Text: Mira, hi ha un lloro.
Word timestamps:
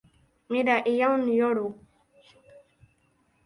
Mira, 0.55 0.77
hi 0.93 0.95
ha 0.99 1.11
un 1.19 1.27
lloro. 1.35 1.67